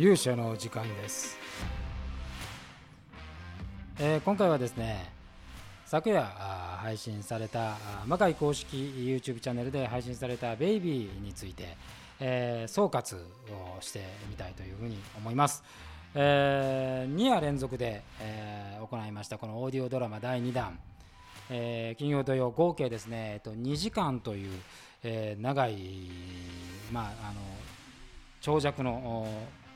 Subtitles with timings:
[0.00, 1.36] 勇者の時間です、
[3.98, 5.12] えー、今回はですね
[5.84, 7.76] 昨夜配信された
[8.06, 11.76] 魔界公式 YouTube チャンネルで配信された「ベイビーについて、
[12.18, 15.62] えー、総括をしてみたいというふうに思います、
[16.14, 20.78] えー、2夜連続で、えー、行いましたこのオーディオドラマ第2弾、
[21.50, 24.62] えー、金曜土曜合計ですね、えっと、2時間という、
[25.02, 25.76] えー、長い、
[26.90, 27.42] まあ、あの
[28.40, 29.28] 長尺の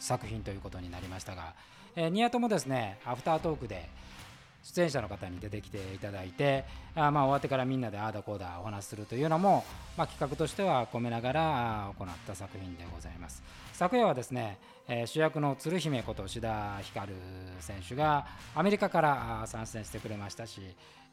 [0.00, 1.54] 作品ということになりましたが、
[1.94, 3.88] えー、2夜ともですねアフタートークで、
[4.62, 6.64] 出演者の方に出てきていただいて
[6.94, 9.64] あまあ終わってからみんなでああだこうだお話しするというのも、
[9.96, 13.42] まあ、企画としては込めながら行った作品でございます。
[13.72, 14.58] 昨夜はですね、
[14.88, 17.14] えー、主役の鶴姫こと志田ひかる
[17.60, 20.60] 選手がアメリカから参戦してくれましたし、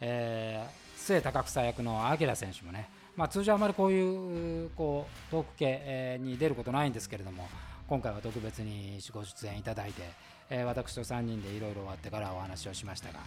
[0.00, 7.48] えー、末高草役の明選手もね、まあ、通常あまりこういうこうトーク系に出ることないんですけれども
[7.88, 10.02] 今回は特別にご出演いただいて
[10.50, 13.18] えー、私と3人でいろいろ終わってからお話をしましたが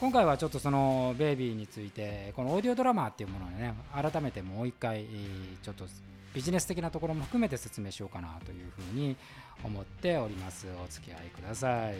[0.00, 5.06] 今回はちょっとそのベイビーについてこのオーディオドラマっていうものをね改めてもう一回
[5.62, 5.84] ちょっと
[6.34, 9.16] ビジネス的なところも含めて説明しようかなというふうに
[9.62, 10.66] 思っております。
[10.84, 11.94] お付き合いください、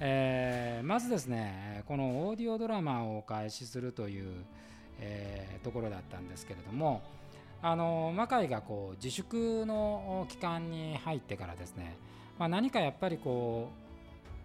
[0.00, 4.44] えー、まずですねこのオーディオドラマをお開始するという、
[5.00, 7.00] えー、ところだったんですけれども
[7.62, 11.96] あの魔界がこう自粛の期間に入ってからですね
[12.38, 13.70] まあ、何かやっぱりこ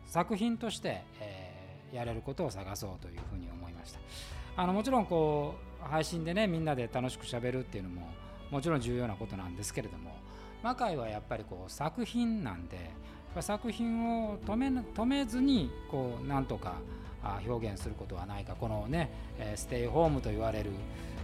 [0.07, 3.99] う作品として、えー、やれることを探そうというふうに思いました。
[4.55, 8.07] あのもちろんこう配信でねみんなで楽しくしゃべるっていうのも
[8.51, 10.11] もちろん重要なことなんですけれども
[10.63, 12.91] 魔界はやっぱりこう作品なんで
[13.39, 16.75] 作品を止め止めずにこうなんとか
[17.47, 19.11] 表現することはないかこのね
[19.55, 20.71] ステイホームと言われる、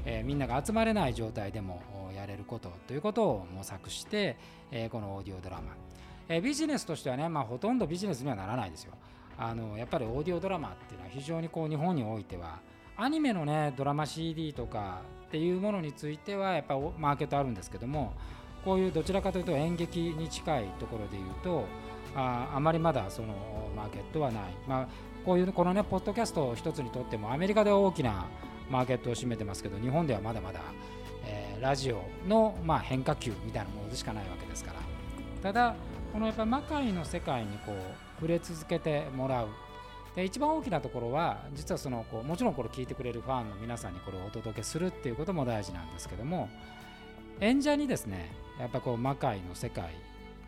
[0.06, 1.82] えー、みんなが集まれない状態でも
[2.16, 4.38] やれることということを模索して、
[4.72, 5.74] えー、このオーディオドラマ
[6.30, 8.94] えビジネスとしてはね、まあ、ほとんどビジネスにはならないですよ。
[9.38, 12.60] あのやっぱりオーディオドラマっていうのは非常にこう日本においては
[12.96, 18.14] アニメのねドラマ CD とかっていうものについてはやっぱマーケットあるんですけども
[18.64, 21.66] こういうどちらかというと演劇に近いところで言うと
[22.16, 23.34] ああまりまだその
[23.76, 24.88] マーケットはない、まあ、
[25.26, 28.26] こういうこのねポッドキャストを一つにとってもアメリカでは大きな
[28.70, 30.60] マーケットを占めてますけど日本ではまだまだ、
[31.26, 34.80] えー、ラジオの、まあ、変化球みたいなものでしかないわけですから。
[35.42, 35.76] ただ
[36.14, 37.76] このやっぱ魔界の世界にこう
[38.22, 39.48] 触れ続けてもらう。
[40.16, 46.50] で一番大きなところは実はそのこうもちろんこれ聞いてくれるファンの皆さんにこれをお届けするっていうことも大事なんですけども
[47.40, 49.90] 演者にですねやっぱこう魔界の世界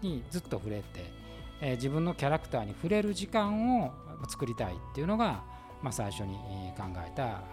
[0.04, 1.12] にずっと触れて、
[1.62, 3.92] え、自分のキャラクターに触れる時間を
[4.28, 5.44] 作りたいっていうのが、
[5.82, 6.36] まあ、最初に
[6.78, 7.44] 考えた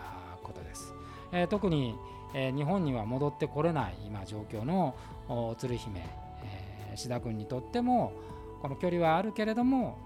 [0.43, 0.95] ことです。
[1.33, 1.95] え、特に、
[2.35, 4.95] え、日本には戻ってこれない今状況の
[5.59, 6.01] 鶴姫
[6.93, 8.13] え志田君にとっても
[8.61, 9.99] この距離はあるけれども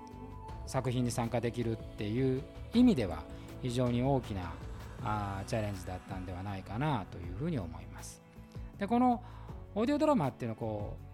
[0.67, 2.43] 作品に参加できるっていう
[2.75, 3.23] 意味では
[3.63, 4.53] 非常に大きな
[5.05, 8.23] あチャレンジだったんではないかなというふうに思います。
[8.79, 9.23] でこの
[9.75, 11.06] オーディオドラマっていうのはこう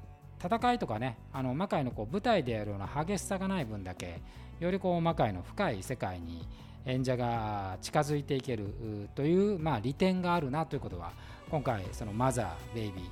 [0.43, 4.21] 戦いとかねあの魔界のこう舞台でやるような激しさがない分だけ
[4.59, 6.47] よりこう魔界の深い世界に
[6.85, 11.13] 演者が近づいていけるという、まあ、利点があるなということは
[11.51, 13.03] 今回そのマザー、ベイビ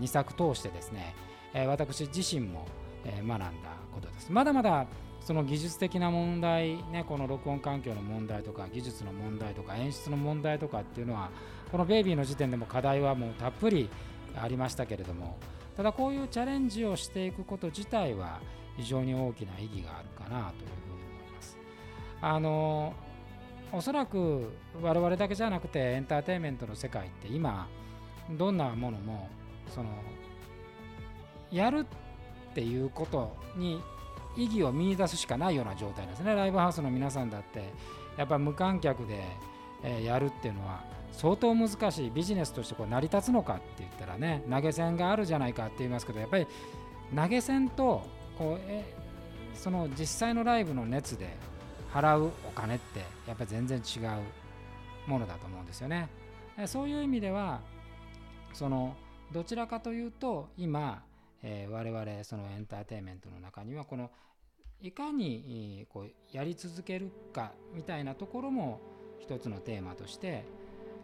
[0.00, 1.14] ー2作通してですね
[1.68, 2.66] 私自身も、
[3.04, 3.46] 学んだ
[3.92, 4.32] ことです。
[4.32, 4.86] まだまだ
[5.20, 11.30] その技術的な問題、ね、この録音環境の問題とか技術の問題とか演出の問題とかっていうのは
[11.70, 13.88] このベイビーの時点でも課題はもうたっぷり
[14.36, 15.38] ありましたけれども
[15.76, 18.40] ただこういうチャレンジをしていくこと自体は
[18.76, 21.58] 非常に大きな意義があるかなというふうに思います。
[22.20, 22.94] あの
[23.72, 27.68] おそらく我々だけじゃなくてエンターテインメントの世界って今
[28.30, 29.28] どんなものも
[29.68, 29.88] その
[31.50, 33.82] やるっていうことに
[34.36, 37.72] 意義を見出すしかないような状態なんですねライブハウスの皆さんだって
[38.16, 39.24] やっぱ無観客で、
[39.84, 46.46] えやるっていうのは相当難しいビジネスとしてこう成り立つのかって言ったらね投げ銭があるじゃないかって言いますけどやっぱり
[47.14, 48.02] 投げ銭と
[48.36, 48.84] こうえ
[49.54, 51.36] その実際のライブの熱で
[51.92, 56.08] 払うお金ってやっぱり全然違うものだと思うんですよね。
[56.66, 57.60] そういう意味では
[58.52, 58.96] その
[59.32, 61.02] どちらかというと今
[61.46, 64.10] えー、我々そのエンターテインメントの中にはこの
[64.80, 68.80] いかにこうやり続けるかみたいなところも
[69.24, 70.44] 一つのテーマとして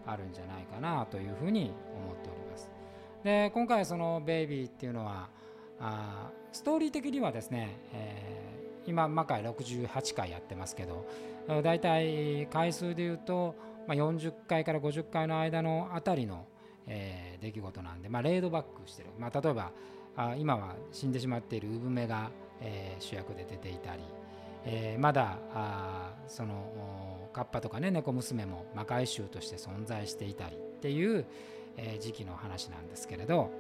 [0.07, 2.71] あるんじゃないかなというふうに思っております。
[3.25, 5.29] で今回その「ベイビー」っていうのは
[5.81, 11.07] あストーリー的にはですね、えー、今魔界68回やってますけど
[11.63, 13.55] だいたい回数でいうと、
[13.87, 16.47] まあ、40回から50回の間のあたりの、
[16.87, 19.71] えー、出来事なんで、まあ、レードバックしてる、まあ、例えば
[20.17, 22.31] あ今は死んでしまっている産めが
[22.61, 24.03] えー、主役で出ていたり、
[24.65, 31.27] えー、まだあそのカッパとかね猫娘も魔界衆として存在していたりっていう、
[31.77, 33.51] え、時期の話なんですけれど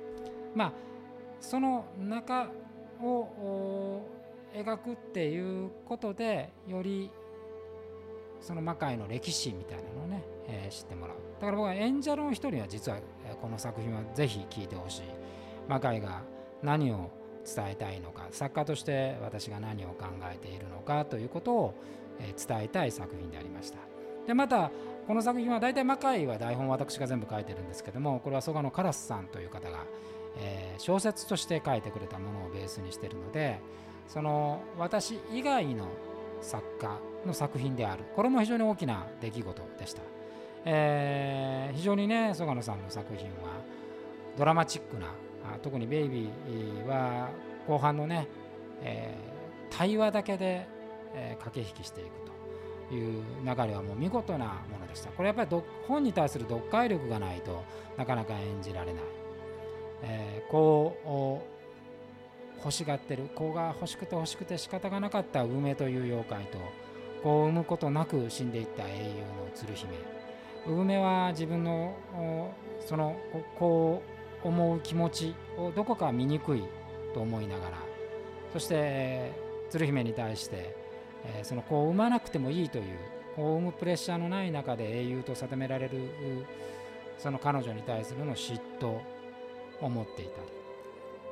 [0.54, 0.72] まあ
[1.40, 2.50] その中
[3.02, 4.02] を
[4.54, 7.10] 描くっていうことでより
[8.40, 11.16] その魔界の歴史みたいなのをね、えー、知ってもらう。
[11.40, 12.98] だから僕は演者の一人は実は
[13.40, 15.02] この作品はぜひ聴いてほしい。
[15.68, 16.22] 魔界が
[16.62, 17.10] 何を
[17.44, 21.74] 伝えたいのか作家として私が何を考えているのかということを
[22.36, 23.78] 伝えたい作品でありました。
[24.26, 24.70] でまた
[25.06, 29.84] この作品は大体魔界は台本私が全部書いてるんですけどもこれは蘇我のカラスさんという方が、
[30.38, 33.58] えー、小説として書いてくれたものをベースにしてるので
[34.06, 35.88] その私以外の
[36.42, 40.02] 作家の作品であるこれも非常に大きな出来事でした、
[40.64, 43.60] えー、非常にね曽我野さんの作品は
[44.38, 45.08] ドラマチックな
[45.62, 47.30] 特に「ベイビー」は
[47.66, 48.28] 後半のね、
[48.82, 50.66] えー、対話だけで、
[51.14, 52.10] え、駆け引きしていく
[52.88, 55.10] という流れはもう見事なものでした。
[55.10, 57.62] これやっぱり本に対する読解力がないと
[57.96, 59.02] なかなか演じられない、
[60.02, 61.42] えー、こ
[62.56, 66.58] う欲しがってる子が欲しくて欲しくて仕方がなかった梅という妖怪と
[67.22, 69.92] 子を産むことなく死んでいった英雄の鶴姫。
[70.66, 71.94] 梅は自分の
[72.86, 73.16] その
[73.58, 74.02] 子を
[74.44, 76.64] 思う気持ちをどこか醜い
[77.14, 77.78] と思いながら
[78.52, 79.32] そして
[79.70, 80.76] 鶴姫に対して、
[81.24, 82.84] えその子を産まなくてもいいという
[83.36, 85.98] 子を産むプレッシャーのない中で英雄と定められる
[87.18, 88.98] その彼女に対するの嫉妬
[89.80, 90.60] を持っていたり。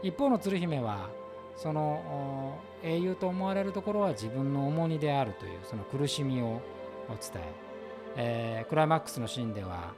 [0.03, 1.11] 一方の鶴姫は
[1.57, 6.61] その英雄と思われるところは自分の重荷であるというその苦しみを
[7.09, 7.69] 伝え。
[8.21, 9.95] えー、クライマックスのシーンでは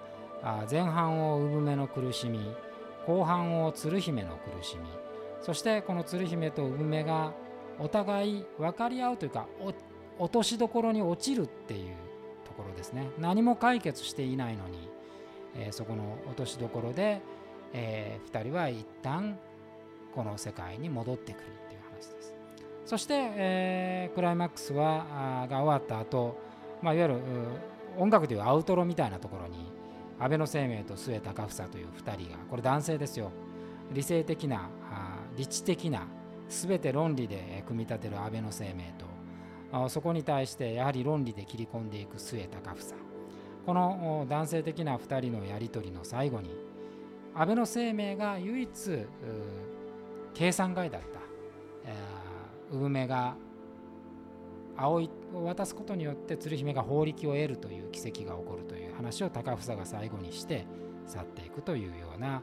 [0.71, 2.55] 前半を産めの苦しみ
[3.07, 4.85] 後半を鶴姫の苦しみ。
[5.43, 7.33] そしてこの鶴姫と産めが
[7.81, 9.47] お互い分かり合うというか
[10.19, 11.95] 落としどころに落ちるっていう
[12.45, 13.09] ところですね。
[13.19, 14.89] 何も解決していないのに、
[15.57, 17.23] えー、そこの落としどころで、
[17.73, 19.39] えー、2人は一旦
[20.15, 22.35] この世界に戻ってくるっていう話です。
[22.85, 26.37] そして、えー、クライマックスはが終わった後、
[26.83, 27.21] まあいわゆる
[27.97, 29.73] 音楽でいうアウトロみたいなところに
[30.19, 33.31] 安倍生命と末高房という2人がこれ男性ですよ。
[33.93, 34.69] 理性的な
[35.37, 36.07] 理知的な
[36.51, 38.93] 全て論理で組み立てる安倍の生命
[39.73, 42.95] とそこに対してやはり論理で切り込んでいく末高房
[43.65, 46.51] この男性的な2人のやり取りの最後に
[47.35, 48.71] 安倍の生命が唯一
[50.35, 51.21] 計算外だった、
[51.85, 53.37] えー、産めが
[54.77, 60.67] 葵を渡すことによって鶴姫が法力を得るという奇跡が起こるという話を高房が最後にして
[61.07, 62.43] 去っていくというような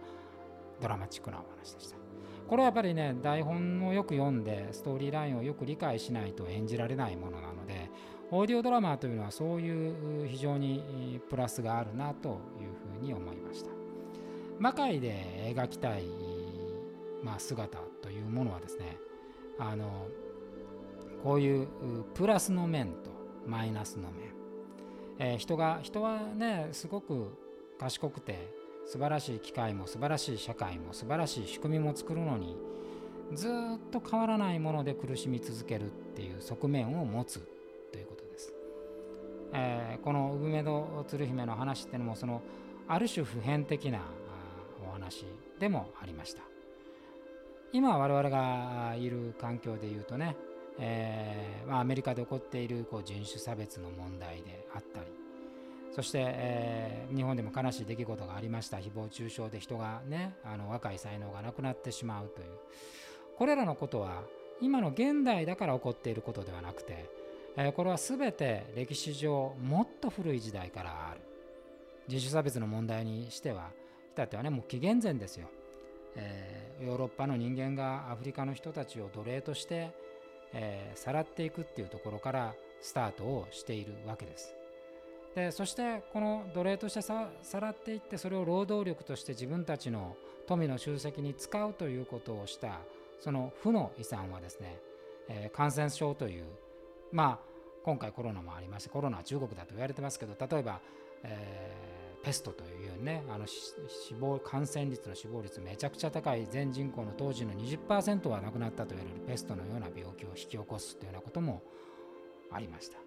[0.81, 2.06] ドラマチックなお話でした。
[2.47, 7.91] これはやっぱりね台本をよく読んでストーリーラインをよく理解しないと演じられないものなので
[8.31, 12.35] オーディオドラマというのはそういう非常にプラスがあるなという
[12.99, 13.71] ふうに思いました。
[14.59, 16.03] 魔界で描きたい、
[17.23, 18.97] まあ、姿というものはですね
[19.59, 20.07] あの
[21.23, 21.67] こういう
[22.13, 23.11] プラスの面と
[23.45, 24.33] マイナスの面、
[25.19, 27.38] えー、人が人はねすごく
[27.79, 28.51] 賢くて
[28.88, 32.56] 素晴らしい機械も素晴らしい社会も素晴らしい仕組みも作るのに
[33.33, 33.52] ずっ
[33.92, 37.42] と変わらないもので苦しみ続けるっていう側面を持つ
[37.92, 38.54] ということです。
[39.54, 42.42] えー、この産め戸鶴姫の話っていうのもその
[42.88, 44.00] ある種普遍的な
[44.88, 45.26] お話
[45.59, 46.42] でもありました。
[47.73, 50.38] 今我々がいる環境で言うとね
[50.80, 55.07] えーまあ、アメリカで起こっているこう人種差別の問題であったり
[55.97, 58.77] そして、えー、日本でも悲しい出来事がありました。
[58.77, 62.47] 誹謗中傷で人がねあの若い才能がなくなってしまうという。
[63.35, 64.21] これらのことは
[64.61, 67.09] 今の現代だから起こっていることではなくて、
[67.56, 71.21] えー、これは全て歴史上もっと古い時代からある。
[72.07, 73.71] 人種差別の問題にしては
[74.13, 75.49] 至ってはねもう紀元前ですよ、
[76.16, 79.92] えー、ヨーロッパの人間がアフリカの人たちを奴隷として
[80.54, 84.56] え、さらっていくっていうところからスタートをしているわけです。
[85.36, 87.30] でそしてこの奴隷としてさ
[87.60, 90.16] らっていってそれを労働力として自分たちの
[90.48, 92.80] 富の集積に使うということをした
[93.19, 94.80] その負の遺産はですね、
[95.30, 96.46] えー、感染症という
[97.12, 97.48] まあ
[97.84, 100.80] 今回コロナもありましてコロナは中国だと言われてますけど例えば、
[101.24, 111.62] えー、ペストというねあの死亡感染率の死亡率めちゃくちゃ高い全人口の当時の20%は亡くなったと言われるペストのような病気を引き起こすというようなことも
[112.52, 113.06] ありました。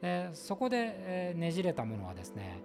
[0.00, 2.60] でそこで、ねじれたものはですね、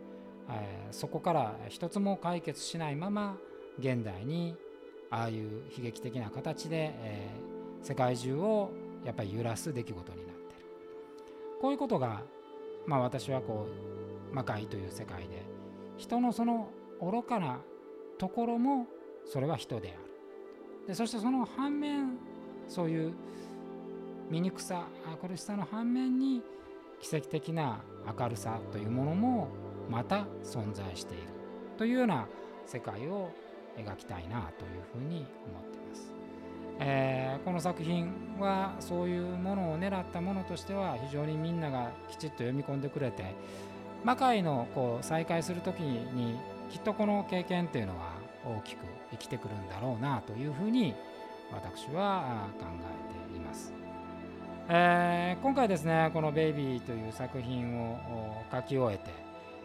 [0.91, 3.38] そこから一つも解決しないまま
[3.79, 4.55] 現代に
[5.09, 7.29] ああいう悲劇的な形で、え、
[7.81, 8.71] 世界中を
[9.05, 10.65] やっぱり揺らす出来事になってる。
[11.61, 12.21] こういうことが
[12.85, 13.67] まあ私はこ
[14.31, 15.43] う魔界という世界で
[15.97, 16.69] 人のその
[17.01, 17.59] 愚かな
[18.17, 18.88] ところも
[19.25, 19.97] それは人である。
[20.88, 22.17] でそしてその反面
[22.67, 23.13] そういう
[24.29, 24.88] 醜さ
[25.21, 26.41] 苦しさの反面に
[27.01, 27.79] 奇跡的な
[28.17, 29.48] 明るさというものも
[29.89, 31.24] また存在している
[31.77, 32.27] というような
[32.65, 33.31] 世界を
[33.77, 36.13] 描きたいなというふうに思っています。
[36.79, 43.36] えー、この作品はそういうものを狙ったものとしては非常にみんながきちっと読み込んでくれて
[44.03, 46.39] 魔界のこう再会する時に
[46.72, 48.13] きっとこの経験っていうのは
[48.46, 48.79] 大きく
[49.12, 50.96] 生きてくるんだろうなというふうに
[51.51, 52.65] 私は考
[52.98, 53.00] え。
[54.69, 59.11] えー、今回ですねこの「ベイビー」という作品を書き終えて、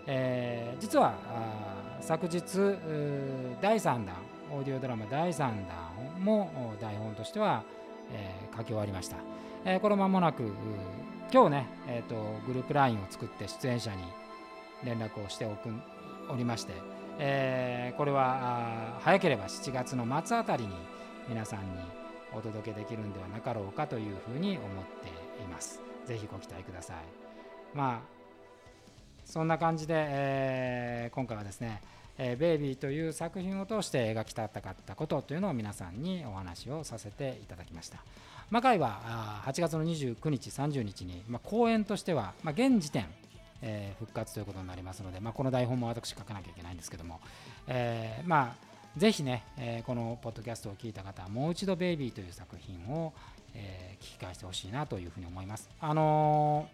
[0.07, 1.15] えー、実は
[2.01, 2.43] 昨日
[3.61, 4.15] 第3弾
[4.53, 5.55] オーディオドラマ第3弾
[6.19, 6.51] も
[6.81, 7.63] 台本としては、
[8.13, 9.17] えー、書き終わりました、
[9.65, 10.53] えー、これ間もなく
[11.33, 12.15] 今日ね、えーと、
[12.47, 14.03] グループ LINE を作って出演者に
[14.85, 15.71] 連絡をしておく
[16.29, 16.73] おりまして、
[17.19, 20.71] えー、これは早ければ7月の末あたりに
[21.29, 21.67] 皆さんに
[22.33, 25.81] お届けできるんではなかろうかというふうに思っています。
[26.07, 26.97] ぜひご期待ください。
[27.75, 28.17] まあ
[29.25, 31.83] そんな感じで、えー、今回はですね
[32.17, 37.99] 「えー、ベイビー」という作品を通して描きたかったことというのを皆さんにお話をさせていただきました。
[38.51, 43.07] 魔界は8月の29日、30日に、まあ、公演としては、まあ、現時点、
[43.61, 47.21] えー、復活ということになりますので、まあ、この台本も私書かなきゃいけないんですけども、
[47.67, 53.13] えー、まあぜひね、えー、このポッドキャストを聞いた方はもう一度「ベイビー」という作品を、
[53.53, 55.69] えー、聞き返してほしいなというふうに思います。
[55.81, 56.67] あの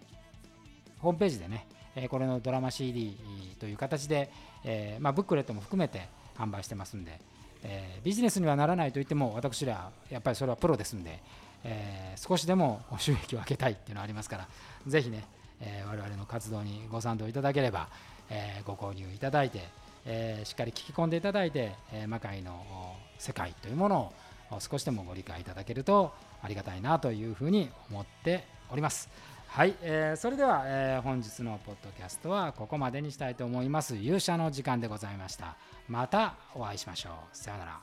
[0.98, 3.18] ー、ホームページでね、えこれのドラマ CD
[3.58, 4.30] という形で、
[4.64, 7.20] えまあ、ブックレットも含めて販売してますんで、
[7.64, 11.20] えビジネスにはならないと言っても私らやっぱりそれはプロですんで、
[11.64, 14.48] え少しでも収益を上げたいっていうのはありますから
[14.86, 15.24] ぜひね、
[15.60, 17.88] え我々の活動にご賛同いただければ、
[18.30, 24.12] えご購入いただいてえー、しっかり聞き込んでいただいて、えー、魔界の世界というもの
[24.50, 29.08] を少しでもご理解いただけるとありがたいなというふうに思っております。
[29.48, 33.96] はい、えー、それでは、えー、本日のポッドキャストはここまでにしたいと思います。
[33.96, 35.56] 勇者の時間でございました。
[35.88, 37.36] またお会いしましょう。
[37.36, 37.80] さようなら。